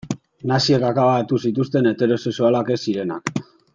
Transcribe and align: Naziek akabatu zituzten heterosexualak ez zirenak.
Naziek 0.51 0.85
akabatu 0.87 1.39
zituzten 1.49 1.91
heterosexualak 1.91 2.73
ez 2.77 2.79
zirenak. 2.87 3.35